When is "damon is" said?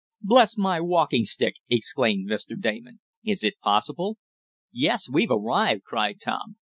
2.59-3.43